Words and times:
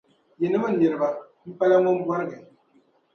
Yinim’ 0.39 0.63
n 0.69 0.73
niriba! 0.79 1.09
M-pala 1.47 1.75
ŋun 1.83 1.97
bɔrigi. 2.07 2.37